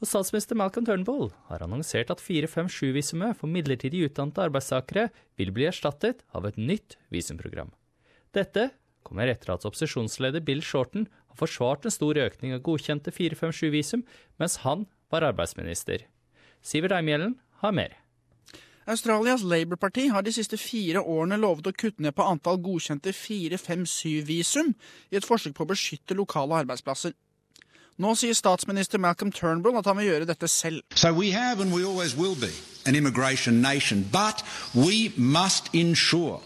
Og 0.00 0.08
statsminister 0.08 0.56
Malcolm 0.56 0.86
Turnbull 0.88 1.28
har 1.50 1.60
annonsert 1.60 2.10
at 2.12 2.22
457-visumet 2.24 3.36
for 3.36 3.52
midlertidig 3.52 4.06
utdannede 4.08 4.46
arbeidstakere 4.46 5.10
vil 5.36 5.52
bli 5.52 5.66
erstattet 5.68 6.22
av 6.32 6.48
et 6.48 6.56
nytt 6.56 6.96
visumprogram. 7.12 7.68
Dette 8.32 8.70
kommer 9.04 9.28
etter 9.28 9.52
at 9.52 9.66
opposisjonsleder 9.68 10.40
Bill 10.44 10.64
Shorten 10.64 11.04
har 11.28 11.36
forsvart 11.36 11.84
en 11.84 11.92
stor 11.92 12.16
økning 12.16 12.56
av 12.56 12.64
godkjente 12.64 13.12
457-visum 13.12 14.06
mens 14.40 14.60
han 14.64 14.86
var 15.12 15.26
arbeidsminister. 15.28 16.06
Sivert 16.64 16.96
Eimhjellen 16.96 17.36
har 17.60 17.76
mer. 17.76 17.98
Australias 18.90 19.44
Labour-parti 19.44 20.08
har 20.10 20.24
de 20.24 20.32
siste 20.32 20.56
fire 20.58 21.02
årene 21.04 21.36
lovet 21.38 21.68
å 21.68 21.76
kutte 21.76 22.02
ned 22.02 22.16
på 22.16 22.24
antall 22.24 22.56
godkjente 22.64 23.12
457-visum 23.14 24.72
i 25.12 25.20
et 25.20 25.28
forsøk 25.28 25.54
på 25.58 25.66
å 25.66 25.70
beskytte 25.74 26.16
lokale 26.16 26.64
arbeidsplasser. 26.64 27.12
Nå 28.00 28.14
sier 28.16 28.32
statsminister 28.32 28.96
Malcolm 28.98 29.28
Turnbull 29.32 29.76
at 29.76 29.84
han 29.84 29.98
vil 30.00 30.06
gjøre 30.06 30.26
dette 30.30 30.48
selv. 30.48 30.80
So 30.96 31.12
we 31.12 31.32
have 31.36 31.60
and 31.60 31.72
we 31.72 31.84
always 31.84 32.16
will 32.16 32.34
be 32.34 32.52
an 32.86 32.96
immigration 32.96 33.60
nation, 33.60 34.08
but 34.12 34.40
we 34.74 35.12
must 35.16 35.68
ensure 35.74 36.40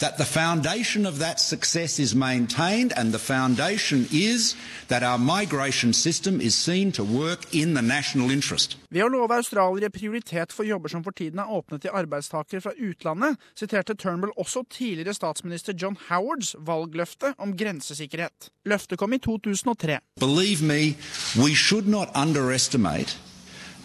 that 0.00 0.16
the 0.16 0.24
foundation 0.24 1.06
of 1.06 1.18
that 1.18 1.40
success 1.40 1.98
is 1.98 2.14
maintained 2.14 2.92
and 2.96 3.12
the 3.12 3.18
foundation 3.18 4.06
is 4.12 4.54
that 4.88 5.02
our 5.02 5.18
migration 5.18 5.92
system 5.92 6.40
is 6.40 6.54
seen 6.54 6.92
to 6.92 7.04
work 7.04 7.54
in 7.54 7.74
the 7.74 7.82
national 7.82 8.30
interest. 8.30 8.76
Ved 8.90 9.02
å 9.04 9.10
love 9.10 9.34
australiere 9.34 9.90
prioritet 9.90 10.54
for 10.54 10.64
jobber 10.64 10.88
som 10.92 11.02
for 11.02 11.12
tiden 11.12 11.42
er 11.42 11.50
åpnet 11.50 11.82
til 11.82 11.94
arbeidstakere 11.94 12.62
fra 12.62 12.72
utlandet, 12.78 13.36
siterte 13.58 13.96
Turnbull 13.98 14.32
også 14.38 14.64
tidligere 14.70 15.14
statsminister 15.14 15.74
John 15.74 15.98
Howards 16.08 16.54
valgløfte 16.58 17.34
om 17.38 17.56
grensesikkerhet. 17.56 18.52
Løftet 18.64 18.98
kom 18.98 19.12
i 19.12 19.18
2003. 19.18 19.98
Believe 20.20 20.62
me, 20.62 20.96
we 21.36 21.54
should 21.54 21.88
not 21.88 22.08
underestimate 22.14 23.18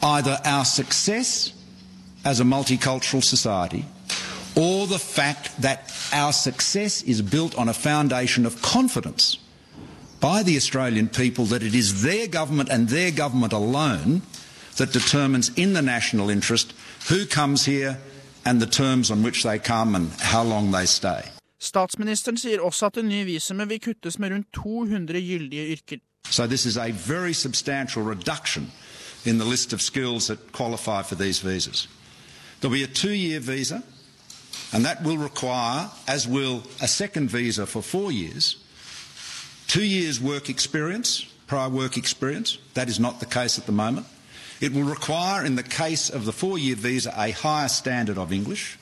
either 0.03 0.37
our 0.45 0.63
success 0.65 1.53
as 2.25 2.39
a 2.39 2.43
multicultural 2.43 3.21
society 3.21 3.83
or 4.55 4.87
the 4.87 4.99
fact 4.99 5.61
that 5.61 5.91
our 6.13 6.33
success 6.33 7.01
is 7.03 7.21
built 7.21 7.55
on 7.57 7.69
a 7.69 7.73
foundation 7.73 8.45
of 8.45 8.61
confidence 8.61 9.37
by 10.19 10.43
the 10.43 10.55
Australian 10.55 11.09
people 11.09 11.45
that 11.45 11.63
it 11.63 11.75
is 11.75 12.01
their 12.01 12.27
government 12.27 12.69
and 12.69 12.89
their 12.89 13.11
government 13.11 13.53
alone 13.53 14.21
that 14.77 14.93
determines 14.93 15.49
in 15.55 15.73
the 15.73 15.81
national 15.81 16.29
interest 16.29 16.73
who 17.09 17.25
comes 17.25 17.65
here 17.65 17.97
and 18.45 18.61
the 18.61 18.65
terms 18.65 19.11
on 19.11 19.23
which 19.23 19.43
they 19.43 19.59
come 19.59 19.95
and 19.95 20.11
how 20.19 20.43
long 20.43 20.71
they 20.71 20.85
stay. 20.85 21.23
Statsministeren 21.59 22.37
sier 22.37 22.59
også 22.59 22.85
at 22.85 22.95
det 22.95 23.05
nye 23.05 23.25
visumet 23.25 23.69
vil 23.69 23.79
kuttes 23.79 24.19
med 24.19 24.31
rundt 24.31 24.47
200 24.53 25.21
gyldige 25.21 25.71
yrker. 25.71 25.97
So 26.29 26.47
this 26.47 26.65
is 26.65 26.77
a 26.77 26.91
very 26.91 27.33
substantial 27.33 28.03
reduction 28.03 28.71
in 29.25 29.39
the 29.39 29.45
list 29.45 29.73
of 29.73 29.81
skills 29.81 30.27
that 30.27 30.39
qualify 30.51 31.03
for 31.03 31.15
these 31.15 31.43
visas. 31.43 31.89
There'll 32.59 32.77
be 32.77 32.83
a 32.83 32.93
two-year 32.93 33.39
visa 33.39 33.81
and 34.73 34.85
that 34.85 35.03
will 35.03 35.17
require, 35.17 35.89
as 36.07 36.27
will 36.27 36.63
a 36.81 36.87
second 36.87 37.29
visa 37.29 37.65
for 37.65 37.83
four 37.83 38.11
years, 38.11 38.57
two 39.67 39.85
years' 39.85 40.19
work 40.19 40.49
experience, 40.49 41.25
prior 41.45 41.69
work 41.69 41.95
experience. 41.95 42.57
That 42.73 42.89
is 42.89 42.99
not 42.99 43.19
the 43.19 43.27
case 43.27 43.59
at 43.59 43.67
the 43.67 43.71
moment. 43.71 44.07
It 44.59 44.73
will 44.73 44.83
require, 44.83 45.45
in 45.45 45.55
the 45.55 45.63
case 45.63 46.09
of 46.09 46.25
the 46.25 46.33
four 46.33 46.57
year 46.57 46.75
visa, 46.75 47.13
a 47.15 47.31
higher 47.31 47.67
standard 47.67 48.17
of 48.17 48.33
English. 48.33 48.79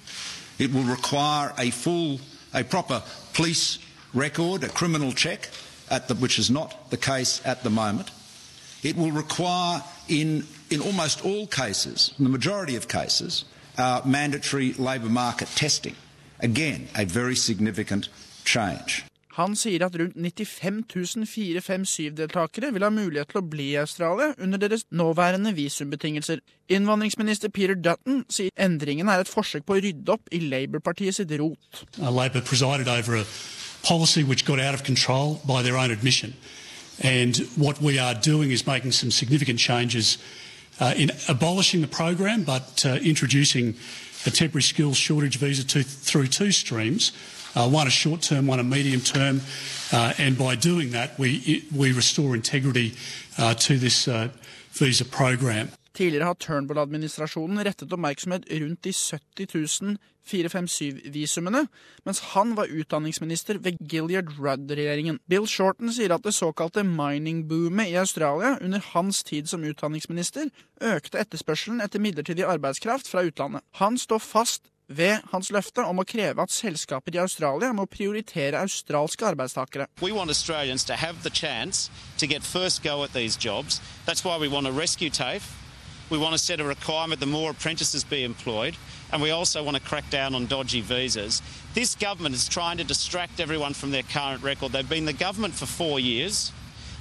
It 0.60 0.74
will 0.74 0.84
require 0.84 1.54
a 1.58 1.72
full, 1.72 2.22
a 2.54 2.64
proper 2.64 3.04
police 3.34 3.80
record, 4.14 4.64
a 4.64 4.70
criminal 4.70 5.12
check, 5.12 5.50
the, 5.90 6.16
which 6.16 6.40
is 6.40 6.50
not 6.50 6.90
the 6.90 6.98
case 6.98 7.42
at 7.44 7.64
the 7.64 7.70
moment. 7.70 8.12
It 8.84 8.96
will 8.96 9.12
require, 9.12 9.84
in, 10.08 10.46
in 10.70 10.82
almost 10.82 11.26
all 11.26 11.48
cases, 11.48 12.14
in 12.18 12.24
the 12.24 12.32
majority 12.32 12.76
of 12.76 12.88
cases, 12.88 13.44
uh, 13.78 14.02
mandatory 14.06 14.74
labour 14.74 15.10
market 15.10 15.48
testing. 15.56 15.96
Again, 16.40 16.88
a 16.96 17.06
very 17.06 17.36
significant 17.36 18.10
change. 18.44 19.06
Han 19.38 19.56
sier 19.56 19.86
at 19.86 19.96
rundt 19.96 20.18
95 20.20 20.84
000 21.16 21.26
457-deltakere 21.26 22.74
vil 22.76 22.84
ha 22.84 22.90
mulighet 22.92 23.30
til 23.32 23.40
å 23.40 23.46
bli 23.48 23.70
i 23.72 23.80
Australia 23.80 24.34
under 24.38 24.60
deres 24.60 24.84
nåværende 24.92 25.54
visumbetingelser. 25.56 26.42
Innvandringsminister 26.68 27.50
Peter 27.50 27.76
Dutton 27.76 28.26
sier 28.30 28.52
endringen 28.60 29.08
er 29.08 29.24
et 29.24 29.32
forsøk 29.32 29.64
på 29.66 29.78
å 29.78 29.84
rydde 29.86 30.12
opp 30.18 30.28
i 30.36 30.42
Labour-partiet 30.44 31.16
sitt 31.16 31.32
rot. 31.40 31.86
Uh, 31.98 32.12
Labour 32.12 32.42
presided 32.42 32.92
over 32.92 33.16
a 33.16 33.26
policy 33.88 34.24
which 34.24 34.46
got 34.46 34.60
out 34.60 34.76
of 34.76 34.84
control 34.84 35.40
by 35.48 35.64
their 35.64 35.78
own 35.78 35.92
admission. 35.92 36.36
And 37.00 37.38
what 37.56 37.82
we 37.82 37.98
are 38.00 38.14
doing 38.14 38.52
is 38.52 38.68
making 38.68 38.92
some 38.92 39.12
significant 39.12 39.60
changes 39.60 40.18
uh, 40.80 40.94
in 40.96 41.12
abolishing 41.28 41.82
the 41.82 41.88
program, 41.88 42.44
but 42.44 42.86
uh, 42.86 42.96
introducing 42.96 43.76
a 44.26 44.32
temporary 44.32 44.64
skills 44.64 44.98
shortage 44.98 45.38
visa 45.38 45.66
to, 45.68 45.84
through 45.84 46.28
two 46.28 46.52
streams. 46.52 47.12
Uh, 47.54 47.68
one 47.68 47.86
a 47.86 47.90
short 47.90 48.22
term, 48.22 48.48
one 48.48 48.60
a 48.60 48.64
medium 48.64 49.02
term, 49.02 49.42
uh, 49.92 50.14
and 50.18 50.38
by 50.38 50.56
doing 50.56 50.92
that, 50.92 51.20
we 51.20 51.66
we 51.76 51.92
restore 51.92 52.34
integrity 52.34 52.94
uh, 53.38 53.54
to 53.56 53.78
this 53.78 54.08
uh, 54.08 54.30
visa 54.72 55.04
program. 55.04 55.70
Tidligere 55.98 56.30
har 56.30 56.40
Turnbull-administrasjonen 56.40 57.64
rettet 57.68 57.92
oppmerksomhet 57.92 58.48
rundt 58.52 58.84
de 58.88 58.94
70 58.96 59.48
000 59.82 59.98
457-visumene, 60.28 61.66
mens 62.06 62.20
han 62.34 62.56
var 62.56 62.70
utdanningsminister 62.70 63.58
ved 63.58 63.80
Gilliard 63.90 64.30
Rudd-regjeringen. 64.40 65.20
Bill 65.30 65.48
Shorten 65.48 65.92
sier 65.94 66.14
at 66.14 66.26
det 66.26 66.36
såkalte 66.38 66.84
mining-boomet 66.86 67.92
i 67.92 67.98
Australia 68.00 68.58
under 68.62 68.84
hans 68.94 69.24
tid 69.24 69.50
som 69.50 69.64
utdanningsminister 69.66 70.52
økte 70.82 71.22
etterspørselen 71.22 71.82
etter 71.82 72.04
midlertidig 72.04 72.46
arbeidskraft 72.46 73.10
fra 73.10 73.26
utlandet. 73.26 73.66
Han 73.82 73.98
står 73.98 74.22
fast 74.22 74.70
ved 74.92 75.24
hans 75.32 75.52
løfte 75.56 75.86
om 75.88 76.02
å 76.04 76.06
kreve 76.08 76.44
at 76.44 76.52
selskaper 76.52 77.16
i 77.16 77.22
Australia 77.24 77.72
må 77.74 77.86
prioritere 77.88 78.60
australske 78.60 79.26
arbeidstakere. 79.26 79.88
We 80.02 80.12
want 80.12 80.30
Australians 80.30 80.84
to 80.86 81.00
have 81.00 81.24
the 81.24 81.32
chance 81.32 81.90
to 82.18 82.28
get 82.28 82.44
first 82.44 82.84
go 82.84 83.04
at 83.04 83.14
these 83.14 83.38
jobs. 83.40 83.82
That's 84.06 84.26
why 84.26 84.38
we 84.38 84.52
want 84.52 84.68
to 84.68 84.74
rescue 84.74 85.10
TAFE. 85.10 85.61
We 86.12 86.18
want 86.18 86.34
to 86.34 86.38
set 86.38 86.60
a 86.60 86.66
requirement 86.66 87.22
that 87.22 87.28
more 87.28 87.52
apprentices 87.52 88.04
be 88.04 88.26
employed, 88.26 88.76
and 89.14 89.22
we 89.22 89.32
also 89.32 89.64
want 89.64 89.78
to 89.78 89.82
crack 89.82 90.10
down 90.10 90.36
on 90.36 90.46
dodgy 90.46 90.82
visas. 90.82 91.42
This 91.74 91.96
government 91.96 92.36
is 92.36 92.50
trying 92.50 92.80
to 92.80 92.84
distract 92.84 93.40
everyone 93.40 93.74
from 93.74 93.92
their 93.92 94.04
current 94.04 94.44
record. 94.44 94.74
They've 94.74 94.88
been 94.88 95.06
the 95.06 95.14
government 95.14 95.54
for 95.54 95.66
four 95.66 96.02
years. 96.02 96.52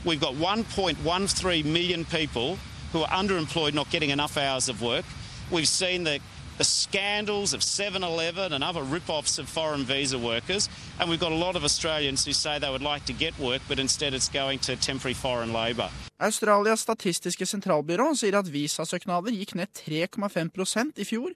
We've 0.05 0.21
got 0.21 0.35
1.13 0.35 1.65
million 1.65 2.05
people 2.05 2.57
who 2.93 3.03
are 3.03 3.09
underemployed, 3.09 3.75
not 3.75 3.91
getting 3.91 4.11
enough 4.11 4.37
hours 4.37 4.69
of 4.69 4.81
work. 4.81 5.05
We've 5.51 5.67
seen 5.67 6.05
the 6.05 6.21
the 6.61 6.65
scandals 6.65 7.55
of 7.55 7.63
7 7.63 8.05
Eleven 8.05 8.53
and 8.53 8.63
other 8.63 8.83
rip 8.83 9.09
offs 9.09 9.39
of 9.39 9.49
foreign 9.49 9.83
visa 9.83 10.19
workers. 10.19 10.69
And 10.99 11.09
we've 11.09 11.19
got 11.19 11.33
a 11.33 11.45
lot 11.47 11.57
of 11.57 11.65
Australians 11.65 12.27
who 12.27 12.35
say 12.35 12.59
they 12.59 12.71
would 12.71 12.83
like 12.83 13.07
to 13.07 13.15
get 13.15 13.39
work, 13.39 13.63
but 13.67 13.79
instead 13.79 14.13
it's 14.13 14.29
going 14.29 14.59
to 14.59 14.77
temporary 14.77 15.15
foreign 15.15 15.55
labour. 15.55 15.89
Australias 16.21 16.81
statistiske 16.81 17.47
sentralbyrå 17.47 18.11
sier 18.13 18.37
at 18.37 18.51
visasøknader 18.53 19.33
gikk 19.33 19.55
ned 19.57 19.73
3,5% 19.73 21.01
i 21.01 21.07
fjor, 21.09 21.33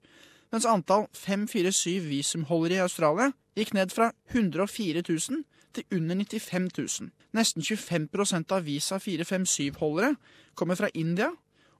mens 0.53 0.67
antall 0.69 1.07
547 1.17 2.05
visumholdere 2.11 2.77
i 2.77 2.83
Australia 2.85 3.31
gikk 3.57 3.73
ned 3.73 3.95
fra 3.97 4.11
104 4.35 5.07
000 5.09 5.41
til 5.73 5.85
under 5.89 6.21
95 6.21 6.69
000. 7.01 7.09
Nesten 7.33 7.65
25% 7.65 8.53
av 8.53 8.69
visa 8.69 9.01
457-holdere 9.01 10.19
kommer 10.55 10.77
fra 10.77 10.93
India, 10.93 11.31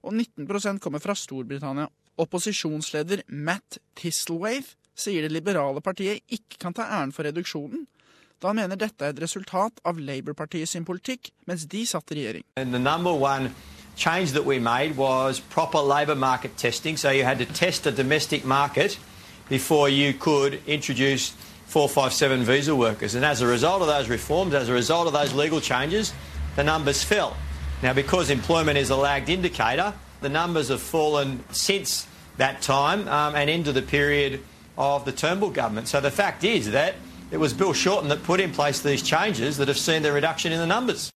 og 0.01 0.17
19% 0.17 0.81
kommer 0.81 0.99
fra 0.99 1.13
Storbritannia. 1.13 1.91
Opposisjonsleder 2.17 3.25
Matt 3.27 3.79
Tisselwaith 3.95 4.75
sier 4.95 5.25
det 5.25 5.33
liberale 5.35 5.81
partiet 5.83 6.23
ikke 6.31 6.59
kan 6.61 6.73
ta 6.73 6.87
æren 6.87 7.11
for 7.11 7.27
reduksjonen, 7.27 7.87
da 8.41 8.51
han 8.51 8.59
mener 8.59 8.79
dette 8.79 9.03
er 9.03 9.15
et 9.15 9.21
resultat 9.23 9.79
av 9.85 9.99
Labour-partiet 9.99 10.69
sin 10.69 10.85
politikk 10.87 11.31
mens 11.47 11.65
de 11.71 11.85
satt 11.87 12.11
i 12.11 12.19
regjering. 12.19 12.45
change 13.95 14.33
that 14.33 14.45
we 14.45 14.59
made 14.59 14.97
was 14.97 15.39
proper 15.39 15.79
labour 15.79 16.15
market 16.15 16.57
testing. 16.57 16.97
So 16.97 17.09
you 17.11 17.23
had 17.23 17.39
to 17.39 17.45
test 17.45 17.87
a 17.87 17.91
domestic 17.91 18.45
market 18.45 18.97
before 19.49 19.89
you 19.89 20.13
could 20.13 20.59
introduce 20.67 21.33
457 21.67 22.43
visa 22.43 22.75
workers. 22.75 23.15
And 23.15 23.25
as 23.25 23.41
a 23.41 23.47
result 23.47 23.81
of 23.81 23.87
those 23.87 24.09
reforms, 24.09 24.53
as 24.53 24.69
a 24.69 24.73
result 24.73 25.07
of 25.07 25.13
those 25.13 25.33
legal 25.33 25.61
changes, 25.61 26.13
the 26.55 26.63
numbers 26.63 27.03
fell. 27.03 27.35
Now, 27.81 27.93
because 27.93 28.29
employment 28.29 28.77
is 28.77 28.89
a 28.89 28.95
lagged 28.95 29.29
indicator, 29.29 29.93
the 30.21 30.29
numbers 30.29 30.69
have 30.69 30.81
fallen 30.81 31.43
since 31.51 32.07
that 32.37 32.61
time 32.61 33.07
um, 33.07 33.35
and 33.35 33.49
into 33.49 33.71
the 33.71 33.81
period 33.81 34.41
of 34.77 35.05
the 35.05 35.11
Turnbull 35.11 35.51
government. 35.51 35.87
So 35.87 36.01
the 36.01 36.11
fact 36.11 36.43
is 36.43 36.71
that 36.71 36.95
it 37.31 37.37
was 37.37 37.53
Bill 37.53 37.73
Shorten 37.73 38.09
that 38.09 38.23
put 38.23 38.39
in 38.39 38.51
place 38.51 38.81
these 38.81 39.01
changes 39.01 39.57
that 39.57 39.67
have 39.67 39.77
seen 39.77 40.03
the 40.03 40.11
reduction 40.11 40.51
in 40.51 40.59
the 40.59 40.67
numbers. 40.67 41.11